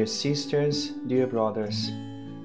[0.00, 1.90] Dear sisters, dear brothers,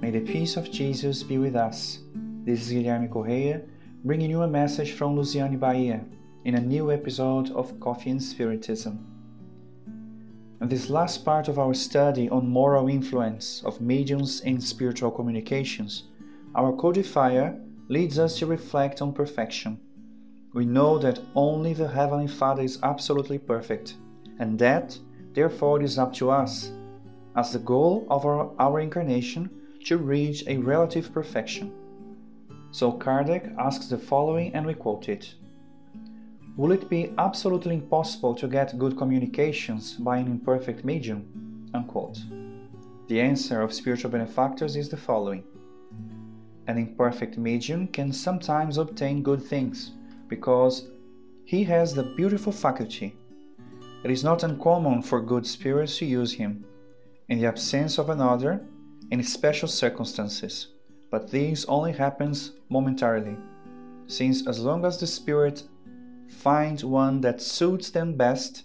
[0.00, 2.00] may the peace of Jesus be with us.
[2.44, 3.60] This is Guilherme Correia,
[4.02, 6.04] bringing you a message from Lusiane Bahia
[6.44, 8.98] in a new episode of Coffee and Spiritism.
[10.60, 16.08] In this last part of our study on moral influence of mediums in spiritual communications,
[16.56, 17.56] our codifier
[17.88, 19.78] leads us to reflect on perfection.
[20.54, 23.94] We know that only the Heavenly Father is absolutely perfect,
[24.40, 24.98] and that,
[25.34, 26.72] therefore, it is up to us,
[27.36, 29.50] as the goal of our, our incarnation,
[29.84, 31.72] to reach a relative perfection.
[32.70, 35.34] So Kardec asks the following, and we quote it
[36.56, 41.70] Will it be absolutely impossible to get good communications by an imperfect medium?
[41.74, 42.22] Unquote.
[43.08, 45.44] The answer of spiritual benefactors is the following
[46.66, 49.92] An imperfect medium can sometimes obtain good things
[50.28, 50.88] because
[51.44, 53.14] he has the beautiful faculty.
[54.04, 56.64] It is not uncommon for good spirits to use him,
[57.28, 58.60] in the absence of another,
[59.10, 60.68] in special circumstances,
[61.10, 63.36] but this only happens momentarily,
[64.06, 65.62] since as long as the spirit
[66.28, 68.64] find one that suits them best,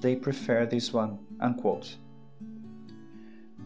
[0.00, 1.18] they prefer this one.
[1.40, 1.96] Unquote.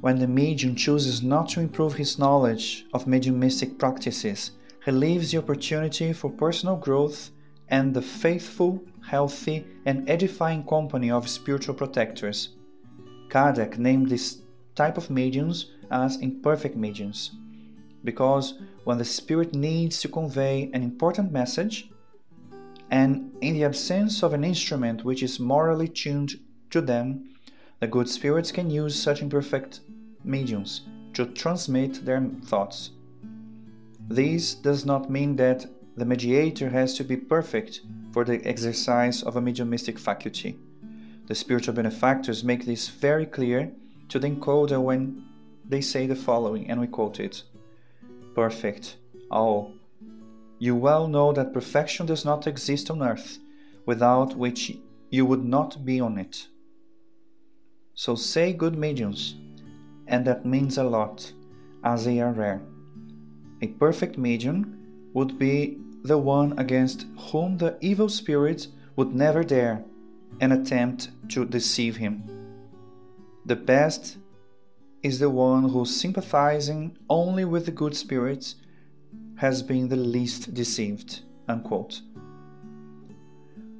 [0.00, 4.50] When the medium chooses not to improve his knowledge of mediumistic practices,
[4.84, 7.30] he leaves the opportunity for personal growth
[7.68, 12.50] and the faithful, healthy, and edifying company of spiritual protectors.
[13.34, 14.38] Kardec named this
[14.76, 17.32] type of mediums as imperfect mediums,
[18.04, 18.54] because
[18.84, 21.90] when the spirit needs to convey an important message,
[22.92, 26.38] and in the absence of an instrument which is morally tuned
[26.70, 27.28] to them,
[27.80, 29.80] the good spirits can use such imperfect
[30.22, 30.82] mediums
[31.14, 32.90] to transmit their thoughts.
[34.06, 35.66] This does not mean that
[35.96, 37.80] the mediator has to be perfect
[38.12, 40.56] for the exercise of a mediumistic faculty.
[41.26, 43.72] The spiritual benefactors make this very clear
[44.10, 45.24] to the encoder when
[45.66, 47.42] they say the following, and we quote it
[48.34, 48.96] Perfect.
[49.30, 49.72] Oh,
[50.58, 53.38] you well know that perfection does not exist on earth,
[53.86, 54.76] without which
[55.10, 56.46] you would not be on it.
[57.94, 59.34] So say good mediums,
[60.06, 61.32] and that means a lot,
[61.82, 62.60] as they are rare.
[63.62, 69.84] A perfect medium would be the one against whom the evil spirit would never dare
[70.40, 72.22] an attempt to deceive him.
[73.46, 74.16] The best
[75.02, 78.56] is the one who, sympathizing only with the good spirits,
[79.36, 81.20] has been the least deceived.
[81.46, 82.00] Unquote.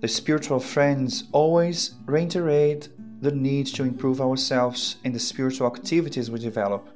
[0.00, 2.88] The spiritual friends always reiterate
[3.20, 6.88] the need to improve ourselves in the spiritual activities we develop.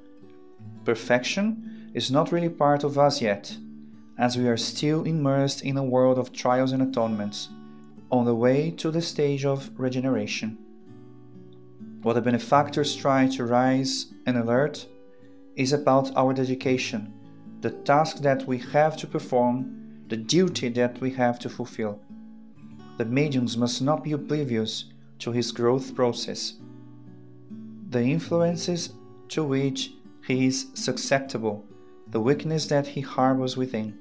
[0.84, 3.56] Perfection is not really part of us yet,
[4.19, 7.48] as we are still immersed in a world of trials and atonements,
[8.12, 10.58] on the way to the stage of regeneration.
[12.02, 14.86] What the benefactors try to rise and alert
[15.56, 17.14] is about our dedication
[17.62, 22.00] the task that we have to perform, the duty that we have to fulfill.
[22.98, 24.86] The mediums must not be oblivious
[25.20, 26.54] to his growth process,
[27.88, 28.94] the influences
[29.28, 29.92] to which
[30.26, 31.64] he is susceptible,
[32.08, 33.96] the weakness that he harbors within,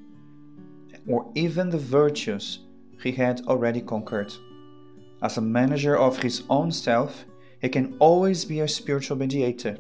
[1.08, 2.62] or even the virtues
[3.04, 4.34] he had already conquered.
[5.22, 7.26] As a manager of his own self,
[7.62, 9.78] he can always be a spiritual mediator,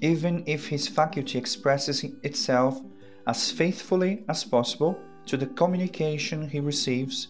[0.00, 2.80] even if his faculty expresses itself
[3.26, 7.28] as faithfully as possible to the communication he receives,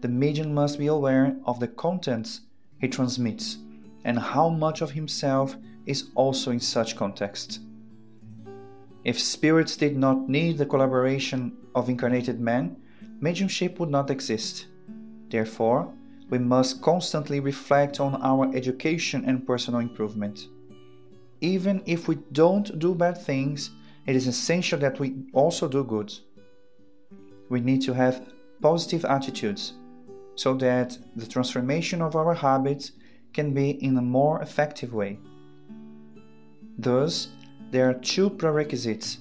[0.00, 2.42] the medium must be aware of the contents
[2.80, 3.58] he transmits
[4.04, 5.56] and how much of himself
[5.86, 7.60] is also in such context.
[9.04, 12.76] If spirits did not need the collaboration of incarnated men,
[13.20, 14.66] mediumship would not exist.
[15.28, 15.92] Therefore,
[16.30, 20.48] we must constantly reflect on our education and personal improvement.
[21.40, 23.70] Even if we don't do bad things,
[24.06, 26.12] it is essential that we also do good.
[27.48, 29.74] We need to have positive attitudes
[30.36, 32.92] so that the transformation of our habits
[33.32, 35.18] can be in a more effective way.
[36.78, 37.28] Thus,
[37.70, 39.18] there are two prerequisites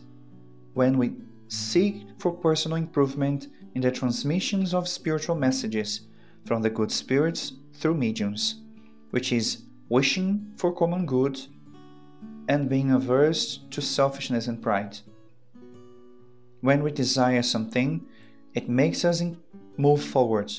[0.74, 1.14] when we
[1.48, 6.02] seek for personal improvement in the transmissions of spiritual messages
[6.46, 8.62] from the good spirits through mediums,
[9.12, 11.40] which is wishing for common good
[12.48, 14.98] and being averse to selfishness and pride.
[16.62, 18.06] When we desire something,
[18.54, 19.22] it makes us
[19.78, 20.52] move forward,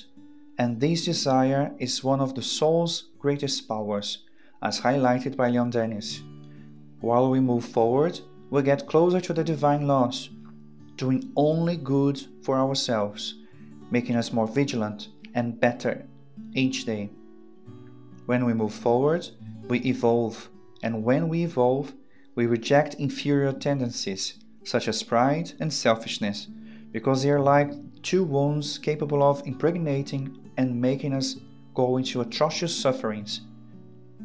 [0.56, 4.24] and this desire is one of the soul's greatest powers,
[4.62, 6.22] as highlighted by Leon Denis.
[7.00, 8.20] While we move forward,
[8.50, 10.30] we get closer to the divine laws,
[11.00, 13.36] doing only good for ourselves,
[13.90, 16.06] making us more vigilant and better
[16.52, 17.08] each day.
[18.26, 19.26] When we move forward,
[19.68, 20.50] we evolve
[20.82, 21.94] and when we evolve,
[22.34, 26.48] we reject inferior tendencies such as pride and selfishness
[26.92, 31.36] because they are like two wounds capable of impregnating and making us
[31.74, 33.40] go into atrocious sufferings,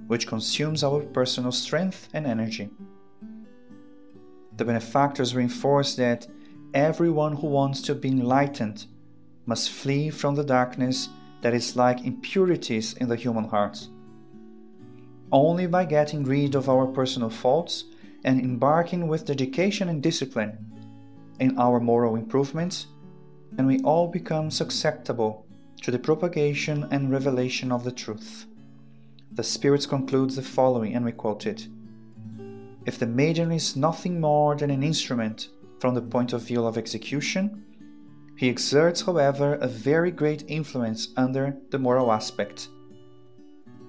[0.08, 2.70] which consumes our personal strength and energy.
[4.58, 6.28] The benefactors reinforce that
[6.76, 8.86] everyone who wants to be enlightened
[9.46, 11.08] must flee from the darkness
[11.42, 13.88] that is like impurities in the human heart.
[15.32, 17.86] Only by getting rid of our personal faults
[18.26, 20.58] and embarking with dedication and discipline
[21.40, 22.88] in our moral improvements,
[23.56, 25.46] can we all become susceptible
[25.82, 28.48] to the propagation and revelation of the truth.
[29.32, 31.68] The Spirit concludes the following, and we quote it
[32.86, 35.50] If the medium is nothing more than an instrument
[35.80, 37.64] from the point of view of execution,
[38.38, 42.70] he exerts, however, a very great influence under the moral aspect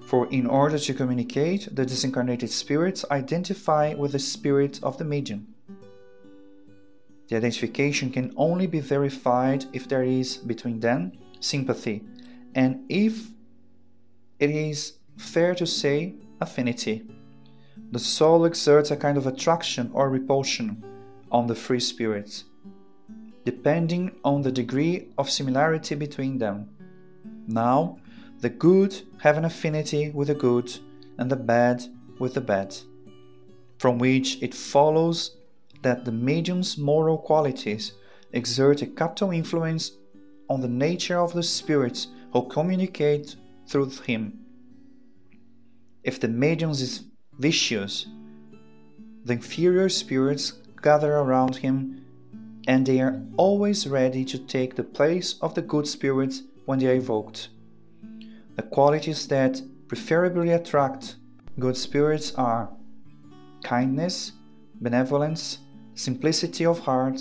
[0.07, 5.53] for in order to communicate, the disincarnated spirits identify with the spirit of the medium.
[7.27, 11.11] The identification can only be verified if there is between them
[11.41, 12.05] sympathy,
[12.55, 13.27] and if
[14.39, 17.03] it is fair to say affinity.
[17.91, 20.81] The soul exerts a kind of attraction or repulsion
[21.31, 22.45] on the free spirits,
[23.45, 26.69] depending on the degree of similarity between them.
[27.47, 27.97] Now,
[28.39, 30.71] the good have an affinity with the good,
[31.17, 31.83] and the bad
[32.19, 32.75] with the bad,
[33.79, 35.37] from which it follows
[35.81, 37.93] that the medium's moral qualities
[38.33, 39.91] exert a capital influence
[40.49, 43.35] on the nature of the spirits who communicate
[43.67, 44.39] through him.
[46.03, 47.03] If the medium is
[47.39, 48.07] vicious,
[49.25, 52.05] the inferior spirits gather around him
[52.67, 56.87] and they are always ready to take the place of the good spirits when they
[56.87, 57.49] are evoked.
[58.55, 61.15] The qualities that preferably attract
[61.59, 62.69] good spirits are
[63.63, 64.33] kindness,
[64.81, 65.59] benevolence,
[65.95, 67.19] simplicity of heart,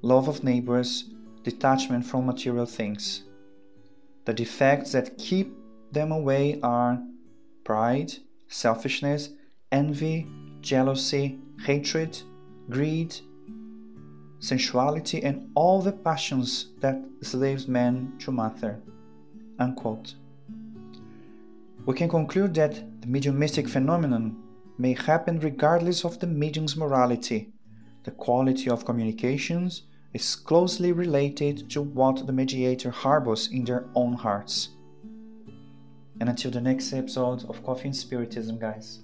[0.00, 1.10] love of neighbors,
[1.42, 3.24] detachment from material things.
[4.24, 5.56] The defects that keep
[5.90, 7.02] them away are
[7.64, 8.12] pride,
[8.48, 9.30] selfishness,
[9.72, 10.28] envy,
[10.60, 12.22] jealousy, hatred,
[12.70, 13.14] greed,
[14.38, 18.80] sensuality, and all the passions that slaves men to matter.
[19.58, 20.14] Unquote.
[21.86, 24.36] We can conclude that the mediumistic phenomenon
[24.78, 27.52] may happen regardless of the medium's morality.
[28.04, 29.82] The quality of communications
[30.12, 34.70] is closely related to what the mediator harbors in their own hearts.
[36.20, 39.00] And until the next episode of Coffee and Spiritism, guys.